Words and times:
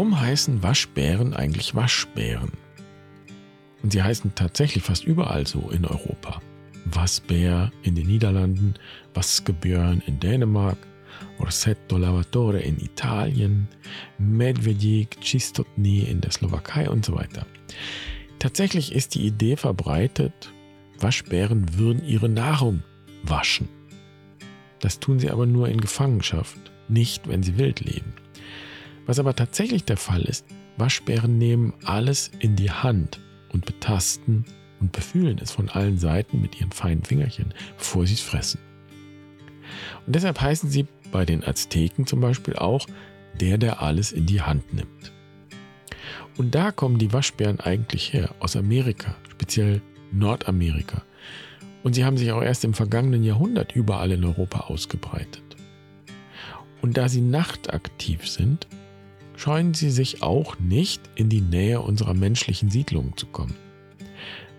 Warum 0.00 0.18
heißen 0.18 0.62
Waschbären 0.62 1.34
eigentlich 1.34 1.74
Waschbären? 1.74 2.52
Und 3.82 3.92
sie 3.92 4.02
heißen 4.02 4.34
tatsächlich 4.34 4.82
fast 4.82 5.04
überall 5.04 5.46
so 5.46 5.68
in 5.68 5.84
Europa. 5.84 6.40
Wasbär 6.86 7.70
in 7.82 7.96
den 7.96 8.06
Niederlanden, 8.06 8.76
Vaskebjörn 9.12 10.02
in 10.06 10.18
Dänemark, 10.18 10.78
Orsetto 11.38 11.98
Lavatore 11.98 12.60
in 12.60 12.80
Italien, 12.80 13.68
Medvedík 14.16 15.20
Čistotný 15.20 16.08
in 16.08 16.22
der 16.22 16.30
Slowakei 16.30 16.88
und 16.88 17.04
so 17.04 17.14
weiter. 17.14 17.44
Tatsächlich 18.38 18.94
ist 18.94 19.14
die 19.14 19.26
Idee 19.26 19.56
verbreitet, 19.56 20.50
Waschbären 20.98 21.76
würden 21.76 22.02
ihre 22.06 22.30
Nahrung 22.30 22.82
waschen. 23.22 23.68
Das 24.78 24.98
tun 24.98 25.18
sie 25.18 25.30
aber 25.30 25.44
nur 25.44 25.68
in 25.68 25.78
Gefangenschaft, 25.78 26.56
nicht 26.88 27.28
wenn 27.28 27.42
sie 27.42 27.58
wild 27.58 27.80
leben. 27.80 28.14
Was 29.10 29.18
aber 29.18 29.34
tatsächlich 29.34 29.84
der 29.84 29.96
Fall 29.96 30.22
ist, 30.22 30.46
Waschbären 30.76 31.36
nehmen 31.36 31.74
alles 31.84 32.30
in 32.38 32.54
die 32.54 32.70
Hand 32.70 33.18
und 33.52 33.66
betasten 33.66 34.44
und 34.78 34.92
befühlen 34.92 35.40
es 35.42 35.50
von 35.50 35.68
allen 35.68 35.98
Seiten 35.98 36.40
mit 36.40 36.60
ihren 36.60 36.70
feinen 36.70 37.02
Fingerchen, 37.02 37.52
bevor 37.76 38.06
sie 38.06 38.14
es 38.14 38.20
fressen. 38.20 38.60
Und 40.06 40.14
deshalb 40.14 40.40
heißen 40.40 40.70
sie 40.70 40.86
bei 41.10 41.24
den 41.24 41.42
Azteken 41.42 42.06
zum 42.06 42.20
Beispiel 42.20 42.54
auch 42.54 42.86
der, 43.40 43.58
der 43.58 43.82
alles 43.82 44.12
in 44.12 44.26
die 44.26 44.42
Hand 44.42 44.72
nimmt. 44.72 45.10
Und 46.38 46.54
da 46.54 46.70
kommen 46.70 46.98
die 46.98 47.12
Waschbären 47.12 47.58
eigentlich 47.58 48.12
her, 48.12 48.36
aus 48.38 48.54
Amerika, 48.54 49.16
speziell 49.28 49.82
Nordamerika. 50.12 51.02
Und 51.82 51.94
sie 51.94 52.04
haben 52.04 52.16
sich 52.16 52.30
auch 52.30 52.44
erst 52.44 52.64
im 52.64 52.74
vergangenen 52.74 53.24
Jahrhundert 53.24 53.74
überall 53.74 54.12
in 54.12 54.24
Europa 54.24 54.68
ausgebreitet. 54.68 55.42
Und 56.80 56.96
da 56.96 57.08
sie 57.08 57.22
nachtaktiv 57.22 58.28
sind, 58.28 58.68
scheuen 59.40 59.72
sie 59.72 59.90
sich 59.90 60.22
auch 60.22 60.58
nicht 60.58 61.00
in 61.14 61.30
die 61.30 61.40
Nähe 61.40 61.80
unserer 61.80 62.12
menschlichen 62.12 62.70
Siedlungen 62.70 63.16
zu 63.16 63.24
kommen. 63.24 63.56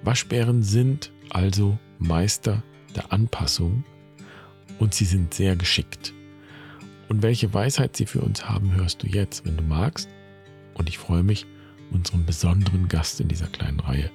Waschbären 0.02 0.64
sind 0.64 1.12
also 1.30 1.78
Meister 2.00 2.64
der 2.96 3.14
Anpassung 3.14 3.84
und 4.80 4.96
sie 4.96 5.06
sind 5.06 5.36
sehr 5.36 5.56
geschickt. 5.56 6.14
Und 7.10 7.22
welche 7.22 7.54
Weisheit 7.54 7.96
sie 7.96 8.08
für 8.08 8.22
uns 8.22 8.50
haben, 8.50 8.74
hörst 8.74 9.04
du 9.04 9.08
jetzt, 9.08 9.46
wenn 9.46 9.56
du 9.56 9.64
magst. 9.64 10.10
Und 10.74 10.90
ich 10.90 10.98
freue 10.98 11.22
mich, 11.22 11.46
unserem 11.92 12.26
besonderen 12.26 12.88
Gast 12.88 13.22
in 13.22 13.28
dieser 13.28 13.48
kleinen 13.48 13.82
Reihe 13.82 14.10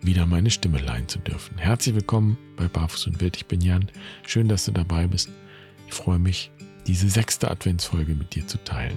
wieder 0.00 0.24
meine 0.24 0.50
Stimme 0.50 0.78
leihen 0.78 1.08
zu 1.08 1.18
dürfen. 1.18 1.58
Herzlich 1.58 1.94
willkommen 1.94 2.38
bei 2.56 2.66
Barfuß 2.66 3.08
und 3.08 3.20
Wild. 3.20 3.36
Ich 3.36 3.46
bin 3.46 3.60
Jan. 3.60 3.90
Schön, 4.24 4.48
dass 4.48 4.64
du 4.64 4.72
dabei 4.72 5.06
bist. 5.06 5.28
Ich 5.86 5.92
freue 5.92 6.20
mich, 6.20 6.50
diese 6.86 7.10
sechste 7.10 7.50
Adventsfolge 7.50 8.14
mit 8.14 8.34
dir 8.34 8.46
zu 8.46 8.62
teilen. 8.64 8.96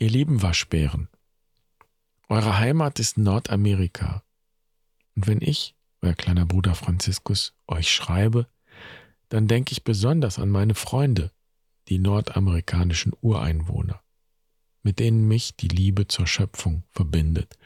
Ihr 0.00 0.08
lieben 0.08 0.40
Waschbären, 0.40 1.10
eure 2.30 2.58
Heimat 2.58 2.98
ist 2.98 3.18
Nordamerika. 3.18 4.22
Und 5.14 5.26
wenn 5.26 5.42
ich, 5.42 5.74
euer 6.00 6.14
kleiner 6.14 6.46
Bruder 6.46 6.74
Franziskus, 6.74 7.52
euch 7.66 7.92
schreibe, 7.92 8.46
dann 9.28 9.46
denke 9.46 9.72
ich 9.72 9.84
besonders 9.84 10.38
an 10.38 10.48
meine 10.48 10.74
Freunde, 10.74 11.32
die 11.88 11.98
nordamerikanischen 11.98 13.12
Ureinwohner, 13.20 14.02
mit 14.82 15.00
denen 15.00 15.28
mich 15.28 15.56
die 15.56 15.68
Liebe 15.68 16.08
zur 16.08 16.26
Schöpfung 16.26 16.82
verbindet 16.92 17.58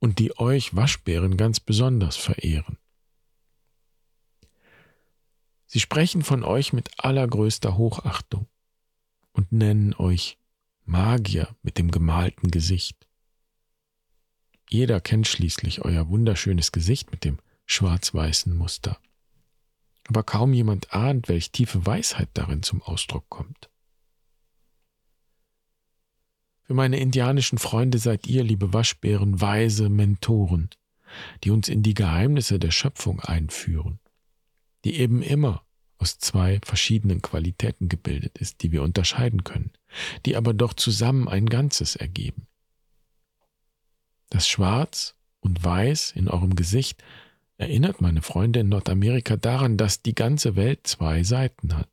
und 0.00 0.18
die 0.18 0.36
euch 0.40 0.74
Waschbären 0.74 1.36
ganz 1.36 1.60
besonders 1.60 2.16
verehren. 2.16 2.78
Sie 5.66 5.78
sprechen 5.78 6.22
von 6.22 6.42
euch 6.42 6.72
mit 6.72 6.90
allergrößter 6.98 7.76
Hochachtung 7.76 8.48
und 9.34 9.52
nennen 9.52 9.94
euch 9.94 10.39
Magier 10.84 11.54
mit 11.62 11.78
dem 11.78 11.90
gemalten 11.90 12.50
Gesicht. 12.50 13.06
Jeder 14.68 15.00
kennt 15.00 15.26
schließlich 15.26 15.84
euer 15.84 16.08
wunderschönes 16.08 16.72
Gesicht 16.72 17.10
mit 17.10 17.24
dem 17.24 17.38
schwarz-weißen 17.66 18.56
Muster. 18.56 18.98
Aber 20.08 20.22
kaum 20.22 20.52
jemand 20.52 20.92
ahnt, 20.92 21.28
welch 21.28 21.50
tiefe 21.52 21.86
Weisheit 21.86 22.28
darin 22.34 22.62
zum 22.62 22.82
Ausdruck 22.82 23.28
kommt. 23.28 23.70
Für 26.62 26.74
meine 26.74 27.00
indianischen 27.00 27.58
Freunde 27.58 27.98
seid 27.98 28.28
ihr, 28.28 28.44
liebe 28.44 28.72
Waschbären, 28.72 29.40
weise 29.40 29.88
Mentoren, 29.88 30.70
die 31.42 31.50
uns 31.50 31.68
in 31.68 31.82
die 31.82 31.94
Geheimnisse 31.94 32.60
der 32.60 32.70
Schöpfung 32.70 33.18
einführen, 33.18 33.98
die 34.84 34.94
eben 34.94 35.22
immer 35.22 35.64
aus 36.00 36.18
zwei 36.18 36.58
verschiedenen 36.64 37.20
Qualitäten 37.20 37.88
gebildet 37.88 38.38
ist, 38.38 38.62
die 38.62 38.72
wir 38.72 38.82
unterscheiden 38.82 39.44
können, 39.44 39.70
die 40.24 40.36
aber 40.36 40.54
doch 40.54 40.72
zusammen 40.72 41.28
ein 41.28 41.46
Ganzes 41.46 41.94
ergeben. 41.94 42.46
Das 44.30 44.48
Schwarz 44.48 45.14
und 45.40 45.62
Weiß 45.62 46.12
in 46.12 46.28
eurem 46.28 46.56
Gesicht 46.56 47.02
erinnert 47.58 48.00
meine 48.00 48.22
Freunde 48.22 48.60
in 48.60 48.70
Nordamerika 48.70 49.36
daran, 49.36 49.76
dass 49.76 50.02
die 50.02 50.14
ganze 50.14 50.56
Welt 50.56 50.86
zwei 50.86 51.22
Seiten 51.22 51.76
hat 51.76 51.90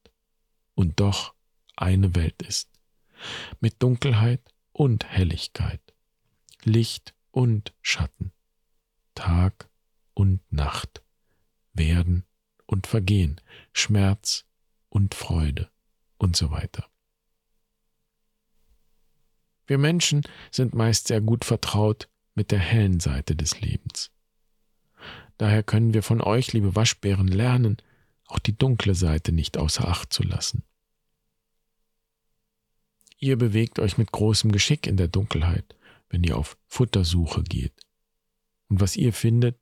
und 0.75 1.00
doch 1.00 1.34
eine 1.75 2.16
Welt 2.16 2.41
ist, 2.41 2.69
mit 3.59 3.84
Dunkelheit 3.84 4.41
und 4.72 5.06
Helligkeit, 5.06 5.81
Licht 6.63 7.13
und 7.31 7.74
Schatten, 7.81 8.31
Tag 9.16 9.69
und 10.13 10.41
Nacht, 10.51 11.01
werden 11.74 12.24
und 12.67 12.85
Vergehen, 12.85 13.41
Schmerz 13.73 14.45
und 14.89 15.16
Freude 15.16 15.69
und 16.17 16.35
so 16.35 16.51
weiter. 16.51 16.88
Wir 19.66 19.78
Menschen 19.78 20.22
sind 20.51 20.75
meist 20.75 21.07
sehr 21.07 21.22
gut 21.22 21.44
vertraut 21.44 22.07
mit 22.35 22.51
der 22.51 22.59
hellen 22.59 23.00
Seite 23.00 23.35
des 23.35 23.59
Lebens. 23.59 24.11
Daher 25.38 25.63
können 25.63 25.94
wir 25.94 26.03
von 26.03 26.22
euch, 26.22 26.53
liebe 26.53 26.75
Waschbären, 26.75 27.27
lernen, 27.27 27.77
auch 28.25 28.39
die 28.39 28.57
dunkle 28.57 28.95
Seite 28.95 29.31
nicht 29.31 29.57
außer 29.57 29.88
Acht 29.88 30.13
zu 30.13 30.23
lassen. 30.23 30.63
Ihr 33.19 33.38
bewegt 33.38 33.79
euch 33.79 33.97
mit 33.97 34.11
großem 34.11 34.51
Geschick 34.51 34.88
in 34.88 34.97
der 34.97 35.07
Dunkelheit, 35.07 35.75
wenn 36.09 36.23
ihr 36.23 36.38
auf 36.38 36.57
Futtersuche 36.67 37.44
geht. 37.44 37.73
Und 38.69 38.79
was 38.79 38.95
ihr 38.95 39.13
findet, 39.13 39.59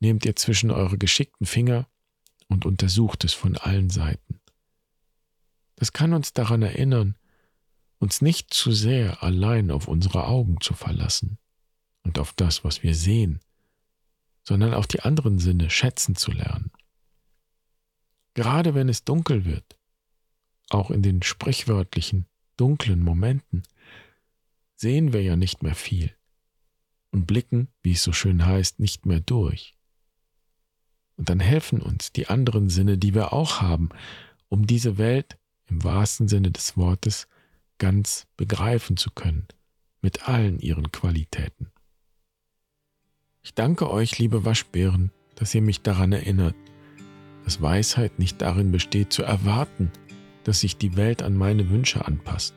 nehmt 0.00 0.24
ihr 0.24 0.36
zwischen 0.36 0.70
eure 0.70 0.98
geschickten 0.98 1.46
Finger 1.46 1.88
und 2.48 2.66
untersucht 2.66 3.24
es 3.24 3.32
von 3.32 3.56
allen 3.56 3.90
Seiten. 3.90 4.40
Das 5.76 5.92
kann 5.92 6.12
uns 6.12 6.32
daran 6.32 6.62
erinnern, 6.62 7.16
uns 7.98 8.20
nicht 8.20 8.52
zu 8.52 8.72
sehr 8.72 9.22
allein 9.22 9.70
auf 9.70 9.88
unsere 9.88 10.26
Augen 10.26 10.60
zu 10.60 10.74
verlassen 10.74 11.38
und 12.02 12.18
auf 12.18 12.32
das, 12.32 12.64
was 12.64 12.82
wir 12.82 12.94
sehen, 12.94 13.40
sondern 14.42 14.74
auch 14.74 14.86
die 14.86 15.00
anderen 15.00 15.38
Sinne 15.38 15.70
schätzen 15.70 16.16
zu 16.16 16.32
lernen. 16.32 16.72
Gerade 18.34 18.74
wenn 18.74 18.88
es 18.88 19.04
dunkel 19.04 19.44
wird, 19.44 19.76
auch 20.70 20.90
in 20.90 21.02
den 21.02 21.22
sprichwörtlichen 21.22 22.26
dunklen 22.56 23.00
Momenten, 23.00 23.62
sehen 24.76 25.12
wir 25.12 25.22
ja 25.22 25.36
nicht 25.36 25.62
mehr 25.62 25.74
viel 25.74 26.14
und 27.10 27.26
blicken, 27.26 27.68
wie 27.82 27.92
es 27.92 28.02
so 28.02 28.12
schön 28.12 28.46
heißt, 28.46 28.80
nicht 28.80 29.06
mehr 29.06 29.20
durch. 29.20 29.77
Und 31.18 31.28
dann 31.28 31.40
helfen 31.40 31.82
uns 31.82 32.12
die 32.12 32.28
anderen 32.28 32.70
Sinne, 32.70 32.96
die 32.96 33.12
wir 33.14 33.32
auch 33.32 33.60
haben, 33.60 33.90
um 34.48 34.66
diese 34.66 34.96
Welt 34.96 35.36
im 35.66 35.84
wahrsten 35.84 36.28
Sinne 36.28 36.50
des 36.50 36.76
Wortes 36.76 37.28
ganz 37.76 38.26
begreifen 38.36 38.96
zu 38.96 39.10
können, 39.10 39.46
mit 40.00 40.28
allen 40.28 40.60
ihren 40.60 40.90
Qualitäten. 40.92 41.70
Ich 43.42 43.52
danke 43.54 43.90
euch, 43.90 44.18
liebe 44.18 44.44
Waschbären, 44.44 45.10
dass 45.34 45.54
ihr 45.54 45.62
mich 45.62 45.82
daran 45.82 46.12
erinnert, 46.12 46.54
dass 47.44 47.60
Weisheit 47.60 48.18
nicht 48.18 48.40
darin 48.40 48.70
besteht, 48.70 49.12
zu 49.12 49.22
erwarten, 49.22 49.90
dass 50.44 50.60
sich 50.60 50.76
die 50.76 50.96
Welt 50.96 51.22
an 51.22 51.34
meine 51.36 51.68
Wünsche 51.68 52.06
anpasst. 52.06 52.54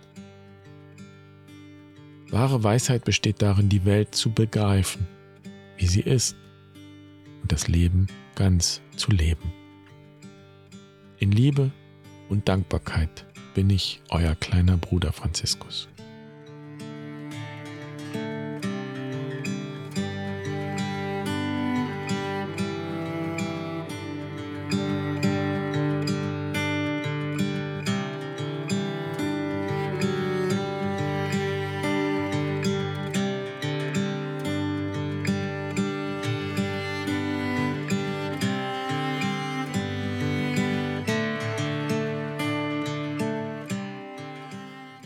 Wahre 2.30 2.64
Weisheit 2.64 3.06
besteht 3.06 3.42
darin, 3.42 3.70
die 3.70 3.86
Welt 3.86 4.16
zu 4.16 4.32
begreifen, 4.32 5.08
wie 5.78 5.88
sie 5.88 6.02
ist, 6.02 6.36
und 7.42 7.52
das 7.52 7.68
Leben 7.68 8.08
ganz 8.36 8.82
zu 8.96 9.12
leben. 9.12 9.52
In 11.20 11.32
Liebe 11.32 11.72
und 12.30 12.48
Dankbarkeit 12.50 13.26
bin 13.54 13.70
ich 13.70 14.02
euer 14.10 14.36
kleiner 14.36 14.78
Bruder 14.78 15.12
Franziskus. 15.12 15.90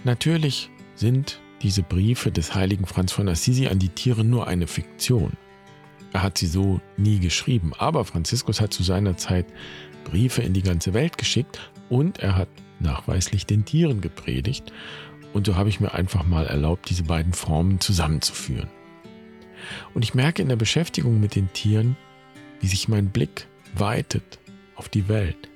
Natürlich 0.05 0.69
sind 0.93 1.41
diese 1.63 1.81
Briefe 1.81 2.31
des 2.31 2.53
heiligen 2.53 2.85
Franz 2.85 3.11
von 3.11 3.27
Assisi 3.27 3.65
an 3.65 3.79
die 3.79 3.89
Tiere 3.89 4.23
nur 4.23 4.47
eine 4.47 4.67
Fiktion. 4.67 5.31
Er 6.13 6.21
hat 6.21 6.37
sie 6.37 6.45
so 6.45 6.79
nie 6.95 7.19
geschrieben, 7.19 7.73
aber 7.75 8.05
Franziskus 8.05 8.61
hat 8.61 8.71
zu 8.71 8.83
seiner 8.83 9.17
Zeit 9.17 9.47
Briefe 10.03 10.43
in 10.43 10.53
die 10.53 10.61
ganze 10.61 10.93
Welt 10.93 11.17
geschickt 11.17 11.71
und 11.89 12.19
er 12.19 12.35
hat 12.35 12.49
nachweislich 12.79 13.47
den 13.47 13.65
Tieren 13.65 13.99
gepredigt. 13.99 14.71
Und 15.33 15.47
so 15.47 15.55
habe 15.55 15.69
ich 15.69 15.79
mir 15.79 15.95
einfach 15.95 16.23
mal 16.23 16.45
erlaubt, 16.45 16.87
diese 16.87 17.03
beiden 17.03 17.33
Formen 17.33 17.79
zusammenzuführen. 17.79 18.69
Und 19.95 20.03
ich 20.03 20.13
merke 20.13 20.43
in 20.43 20.49
der 20.49 20.55
Beschäftigung 20.55 21.19
mit 21.19 21.33
den 21.33 21.51
Tieren, 21.51 21.97
wie 22.61 22.67
sich 22.67 22.87
mein 22.87 23.09
Blick 23.09 23.47
weitet 23.73 24.37
auf 24.75 24.87
die 24.87 25.09
Welt. 25.09 25.49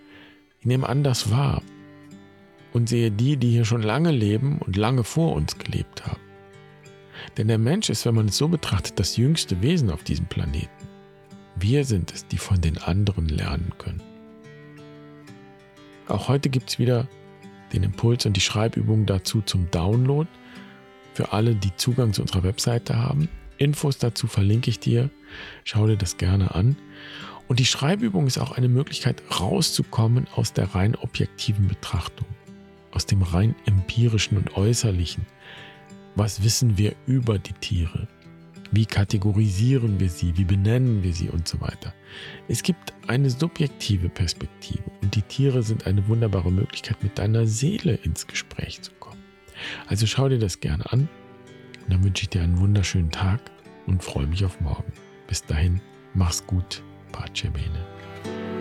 Ich 0.60 0.66
nehme 0.66 0.90
anders 0.90 1.30
wahr 1.30 1.62
und 2.74 2.90
sehe 2.90 3.12
die, 3.12 3.38
die 3.38 3.52
hier 3.52 3.66
schon 3.66 3.82
lange 3.82 4.12
leben 4.12 4.60
und 4.60 4.78
lange 4.78 5.04
vor 5.04 5.36
uns 5.36 5.58
gelebt 5.58 6.06
haben. 6.06 6.22
Denn 7.38 7.48
der 7.48 7.58
Mensch 7.58 7.90
ist, 7.90 8.06
wenn 8.06 8.16
man 8.16 8.28
es 8.28 8.38
so 8.38 8.48
betrachtet, 8.48 9.00
das 9.00 9.18
jüngste 9.18 9.62
Wesen 9.62 9.90
auf 9.90 10.04
diesem 10.04 10.26
Planeten. 10.26 10.70
Wir 11.56 11.84
sind 11.84 12.14
es, 12.14 12.28
die 12.28 12.38
von 12.38 12.62
den 12.62 12.78
anderen 12.78 13.28
lernen 13.28 13.74
können. 13.78 14.02
Auch 16.08 16.28
heute 16.28 16.50
gibt 16.50 16.70
es 16.70 16.80
wieder 16.80 17.08
den 17.74 17.84
Impuls 17.84 18.26
und 18.26 18.36
die 18.36 18.42
Schreibübungen 18.42 19.06
dazu 19.06 19.42
zum 19.42 19.70
Download 19.70 20.28
für 21.14 21.34
alle, 21.34 21.56
die 21.56 21.76
Zugang 21.76 22.14
zu 22.14 22.22
unserer 22.22 22.44
Webseite 22.44 22.98
haben. 22.98 23.30
Infos 23.58 23.98
dazu 23.98 24.28
verlinke 24.28 24.70
ich 24.70 24.80
dir. 24.80 25.10
Schau 25.66 25.86
dir 25.86 25.98
das 25.98 26.18
gerne 26.18 26.56
an. 26.56 26.78
Und 27.48 27.60
die 27.60 27.66
Schreibübung 27.66 28.28
ist 28.28 28.38
auch 28.38 28.52
eine 28.52 28.70
Möglichkeit, 28.70 29.22
rauszukommen 29.40 30.28
aus 30.36 30.54
der 30.54 30.76
rein 30.76 30.96
objektiven 30.96 31.68
Betrachtung, 31.68 32.28
aus 32.92 33.06
dem 33.06 33.22
rein 33.22 33.56
empirischen 33.66 34.38
und 34.38 34.56
äußerlichen. 34.56 35.26
Was 36.16 36.44
wissen 36.44 36.78
wir 36.78 36.96
über 37.06 37.40
die 37.40 37.54
Tiere? 37.54 38.08
Wie 38.72 38.86
kategorisieren 38.86 40.00
wir 40.00 40.10
sie? 40.10 40.38
Wie 40.38 40.44
benennen 40.44 41.02
wir 41.02 41.14
sie 41.14 41.30
und 41.30 41.48
so 41.48 41.60
weiter? 41.60 41.94
Es 42.48 42.62
gibt 42.62 42.94
eine 43.08 43.30
subjektive 43.30 44.10
Perspektive 44.10 44.84
und 45.02 45.16
die 45.16 45.24
Tiere 45.24 45.64
sind 45.64 45.88
eine 45.88 46.08
wunderbare 46.08 46.52
Möglichkeit, 46.52 47.02
mit 47.04 47.18
deiner 47.18 47.48
Seele 47.48 47.96
ins 47.96 48.28
Gespräch 48.28 48.82
zu 48.82 48.92
kommen. 49.00 49.24
Also 49.88 50.06
schau 50.06 50.30
dir 50.30 50.40
das 50.40 50.60
gerne 50.60 50.92
an 50.92 51.10
und 51.84 51.94
dann 51.94 52.04
wünsche 52.04 52.24
ich 52.24 52.30
dir 52.30 52.44
einen 52.44 52.60
wunderschönen 52.60 53.12
Tag 53.12 53.42
und 53.88 54.04
freue 54.04 54.28
mich 54.28 54.46
auf 54.46 54.62
morgen. 54.62 54.92
Bis 55.28 55.44
dahin, 55.44 55.82
mach's 56.14 56.46
gut, 56.46 56.84
Pace 57.12 57.50
Bene. 57.52 58.59